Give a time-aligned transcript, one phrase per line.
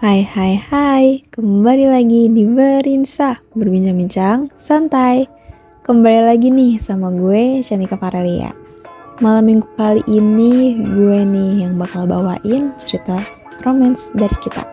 [0.00, 3.36] Hai hai hai, kembali lagi di Berinsa.
[3.52, 5.28] Berbincang-bincang santai.
[5.84, 8.48] Kembali lagi nih sama gue, Shanika Farelia.
[9.20, 13.20] Malam minggu kali ini, gue nih yang bakal bawain cerita
[13.60, 14.64] romance dari kita.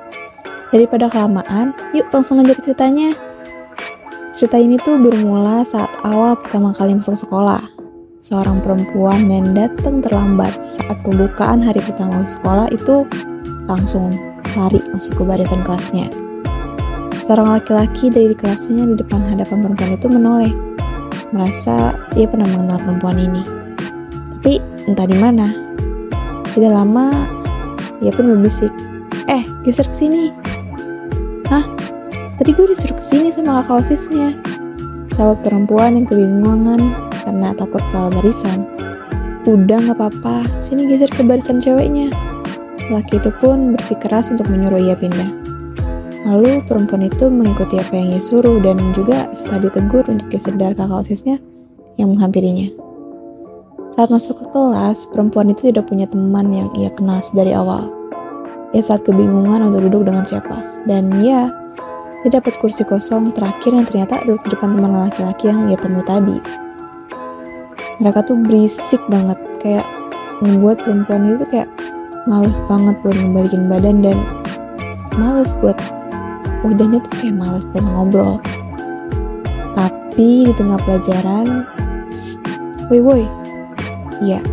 [0.71, 3.12] Daripada kelamaan, yuk langsung aja ke ceritanya.
[4.32, 7.68] Cerita ini tuh bermula saat awal pertama kali masuk sekolah.
[8.23, 13.04] Seorang perempuan yang datang terlambat saat pembukaan hari pertama sekolah itu
[13.68, 14.15] langsung
[14.56, 16.07] lari masuk ke barisan kelasnya.
[17.28, 20.54] Seorang laki-laki dari kelasnya di depan hadapan perempuan itu menoleh,
[21.36, 23.43] merasa ia pernah mengenal perempuan ini.
[24.39, 25.51] Tapi entah di mana.
[26.56, 27.28] Tidak lama,
[28.00, 28.71] ia pun berbisik,
[29.28, 30.32] "Eh, geser ke sini."
[31.51, 31.68] "Hah?
[32.39, 34.31] Tadi gue disuruh ke sini sama kakak osisnya."
[35.17, 36.94] Sahut perempuan yang kebingungan
[37.25, 38.70] karena takut salah barisan.
[39.50, 42.14] Udah gak apa-apa, sini geser ke barisan ceweknya.
[42.88, 45.28] Laki itu pun bersikeras untuk menyuruh ia pindah.
[46.28, 50.76] Lalu perempuan itu mengikuti apa yang ia suruh dan juga setelah ditegur untuk geser dari
[50.76, 51.40] kakak osisnya
[52.00, 52.72] yang menghampirinya.
[53.96, 57.90] Saat masuk ke kelas, perempuan itu tidak punya teman yang ia kenal dari awal.
[58.76, 60.60] Ia saat kebingungan untuk duduk dengan siapa.
[60.86, 61.50] Dan ya,
[62.22, 66.04] dia dapat kursi kosong terakhir yang ternyata duduk di depan teman laki-laki yang ia temui
[66.06, 66.38] tadi.
[67.98, 69.88] Mereka tuh berisik banget, kayak
[70.46, 71.66] membuat perempuan itu kayak
[72.28, 74.20] males banget buat ngebalikin badan dan
[75.16, 75.80] males buat
[76.67, 78.38] wajahnya tuh kayak males buat ngobrol.
[79.72, 81.64] Tapi di tengah pelajaran
[82.92, 83.23] woi woi
[84.19, 84.44] iya.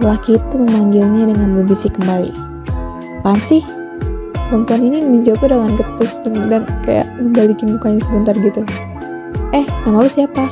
[0.00, 2.32] Laki itu memanggilnya dengan berbisik kembali.
[3.20, 3.60] Apaan sih?
[4.48, 8.64] Perempuan ini menjawab dengan ketus dan kayak membalikin mukanya sebentar gitu.
[9.52, 10.48] Eh nama lu siapa?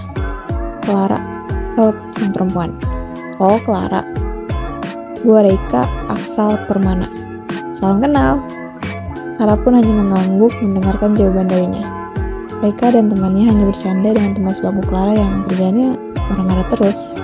[0.84, 1.18] Clara.
[1.72, 2.76] Saut sang perempuan.
[3.40, 4.17] Oh Clara
[5.18, 7.10] Gue Reika Aksal Permana.
[7.74, 8.38] Salam kenal.
[9.34, 11.82] Clara pun hanya mengangguk mendengarkan jawaban darinya.
[12.62, 17.18] Reika dan temannya hanya bercanda dengan teman sebangku Clara yang kerjanya marah-marah terus.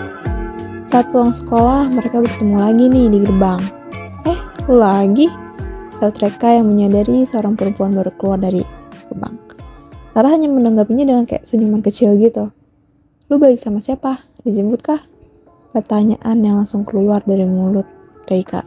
[0.90, 3.62] Saat pulang sekolah, mereka bertemu lagi nih di gerbang.
[4.26, 5.30] Eh, lu lagi?
[5.94, 8.66] Saat Reika yang menyadari seorang perempuan baru keluar dari
[9.06, 9.38] gerbang.
[10.10, 12.50] Clara hanya menanggapinya dengan kayak senyuman kecil gitu.
[13.30, 14.26] Lu balik sama siapa?
[14.42, 15.13] Dijemput kah?
[15.74, 17.82] Pertanyaan yang langsung keluar dari mulut
[18.30, 18.62] Reika.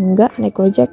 [0.00, 0.88] Enggak, naik ojek.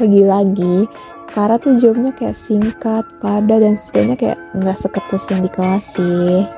[0.00, 0.88] Lagi-lagi,
[1.28, 6.48] Kara tuh jawabnya kayak singkat, padat, dan setidaknya kayak nggak seketus yang di kelas sih.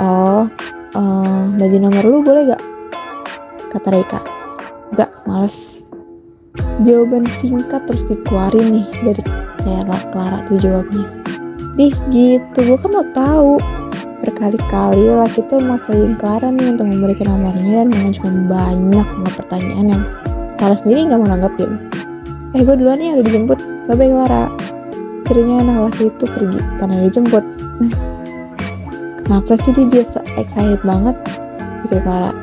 [0.00, 0.48] Oh,
[0.96, 2.62] uh, bagi nomor lu boleh gak?
[3.68, 4.20] Kata Reika.
[4.96, 5.84] Gak, males.
[6.80, 9.22] Jawaban singkat terus dikeluarin nih dari
[9.60, 11.04] kayak Clara tuh jawabnya.
[11.76, 13.79] Dih gitu, gue kan mau tahu
[14.20, 20.02] Berkali-kali laki itu memaksain Clara nih untuk memberikan nomornya dan mengajukan banyak banget pertanyaan yang
[20.60, 21.70] Clara sendiri nggak mau nanggepin.
[22.52, 23.58] Eh gue duluan nih udah dijemput,
[23.88, 24.44] bye-bye Clara.
[25.24, 27.44] Akhirnya anak laki itu pergi karena dijemput.
[29.24, 31.16] Kenapa sih dia biasa excited banget?
[31.86, 32.34] Pikir Clara.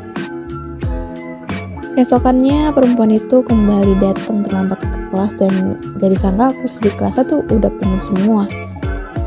[1.93, 7.45] Keesokannya perempuan itu kembali datang terlambat ke kelas dan gak disangka kursi di kelasnya tuh
[7.53, 8.49] udah penuh semua.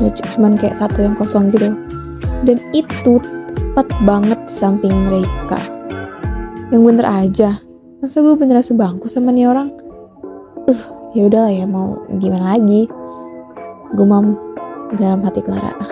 [0.03, 1.77] Ya cuman kayak satu yang kosong gitu
[2.45, 5.59] dan itu tepat banget di samping mereka.
[6.71, 7.49] Yang bener aja,
[7.99, 9.69] masa gue beneran sebangku sama nih orang?
[10.67, 10.83] Uh,
[11.15, 12.87] ya udahlah ya mau gimana lagi.
[13.91, 14.39] Gue mam
[14.95, 15.75] dalam hati Clara.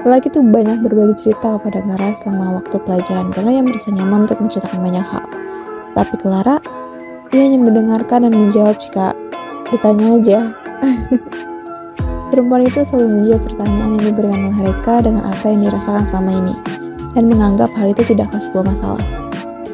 [0.00, 4.40] Lagi tuh banyak berbagi cerita kepada Clara selama waktu pelajaran karena yang merasa nyaman untuk
[4.40, 5.24] menceritakan banyak hal.
[5.92, 6.56] Tapi Clara,
[7.28, 9.12] dia hanya mendengarkan dan menjawab jika
[9.68, 10.38] ditanya aja.
[12.30, 16.54] Perempuan itu selalu menjawab pertanyaan yang diberikan oleh mereka dengan apa yang dirasakan selama ini,
[17.18, 19.04] dan menganggap hal itu tidaklah sebuah masalah.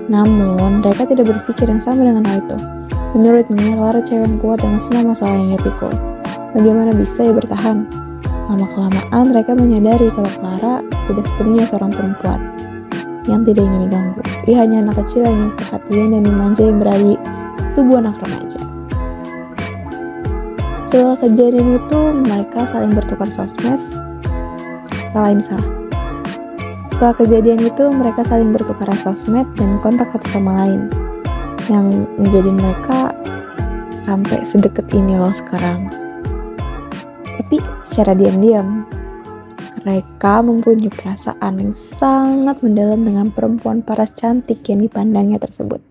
[0.08, 2.56] Namun, mereka tidak berpikir yang sama dengan hal itu.
[3.12, 5.92] Menurutnya, Clara cewek yang kuat dengan semua masalah yang ia pikul.
[6.56, 7.84] Bagaimana bisa ia bertahan?
[8.48, 10.80] Lama-kelamaan, mereka menyadari kalau Clara
[11.12, 12.40] tidak sepenuhnya seorang perempuan
[13.26, 14.22] yang tidak ingin diganggu.
[14.46, 17.14] Ia hanya anak kecil yang ingin perhatian dan dimanja yang berada
[17.74, 18.65] tubuh anak remaja.
[20.86, 23.74] Setelah kejadian itu, mereka saling bertukar sosmed.
[25.10, 25.66] Salah ini salah.
[26.86, 30.86] Setelah kejadian itu, mereka saling bertukar sosmed dan kontak satu sama lain.
[31.66, 32.98] Yang menjadi mereka
[33.98, 35.90] sampai sedekat ini loh sekarang.
[37.34, 38.86] Tapi secara diam-diam,
[39.82, 45.82] mereka mempunyai perasaan yang sangat mendalam dengan perempuan paras cantik yang dipandangnya tersebut.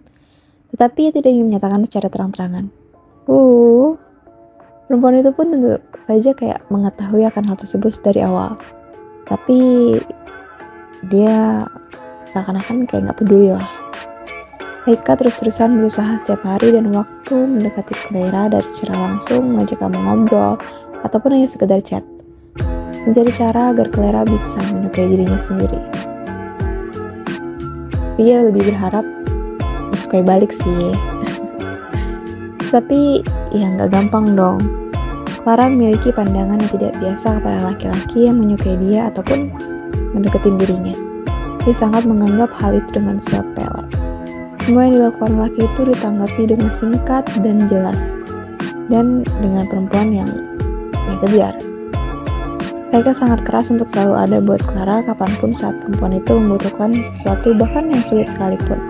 [0.72, 2.72] Tetapi tidak ingin menyatakan secara terang-terangan.
[3.30, 3.85] Uh,
[4.86, 8.54] Perempuan itu pun tentu saja kayak mengetahui akan hal tersebut dari awal.
[9.26, 9.98] Tapi
[11.10, 11.66] dia
[12.22, 13.66] seakan-akan kayak nggak peduli lah.
[14.86, 20.62] Reika terus-terusan berusaha setiap hari dan waktu mendekati Clara dari secara langsung mengajak kamu ngobrol
[21.02, 22.06] ataupun hanya sekedar chat.
[23.10, 25.82] Mencari cara agar Clara bisa menyukai dirinya sendiri.
[28.22, 29.06] Dia lebih berharap
[29.90, 30.94] disukai balik sih.
[32.74, 34.60] Tapi ya nggak gampang dong.
[35.46, 39.54] Clara memiliki pandangan yang tidak biasa kepada laki-laki yang menyukai dia ataupun
[40.18, 40.96] mendeketin dirinya.
[41.62, 43.86] Dia sangat menganggap hal itu dengan sepele.
[44.66, 48.18] Semua yang dilakukan laki itu ditanggapi dengan singkat dan jelas,
[48.90, 50.30] dan dengan perempuan yang
[51.22, 51.54] dikejar.
[52.90, 57.54] Mereka sangat keras untuk selalu ada buat Clara kapan pun saat perempuan itu membutuhkan sesuatu
[57.54, 58.82] bahkan yang sulit sekalipun.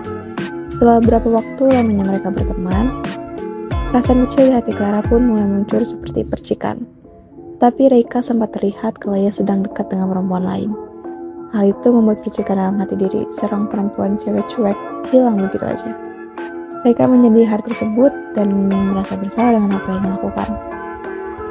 [0.72, 3.04] Setelah beberapa waktu lamanya mereka berteman,
[3.90, 6.82] perasaan kecil di hati Clara pun mulai muncul seperti percikan.
[7.56, 10.70] Tapi Reika sempat terlihat kalau ia sedang dekat dengan perempuan lain.
[11.54, 14.76] Hal itu membuat percikan dalam hati diri serang perempuan cewek cuek
[15.08, 15.88] hilang begitu aja.
[16.84, 20.48] Mereka menyedih hal tersebut dan merasa bersalah dengan apa yang dilakukan.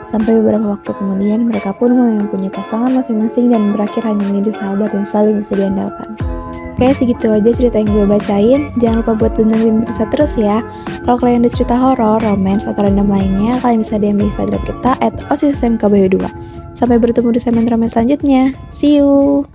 [0.06, 4.94] Sampai beberapa waktu kemudian, mereka pun mulai mempunyai pasangan masing-masing dan berakhir hanya menjadi sahabat
[4.94, 6.35] yang saling bisa diandalkan.
[6.76, 8.62] Oke, segitu aja cerita yang gue bacain.
[8.84, 10.60] Jangan lupa buat dengerin bisa terus ya.
[11.08, 15.00] Kalau kalian ada cerita horor, romance, atau random lainnya, kalian bisa DM di Instagram kita
[15.00, 16.20] at osissmkbayu2.
[16.76, 18.52] Sampai bertemu di segmen romance selanjutnya.
[18.76, 19.48] See you!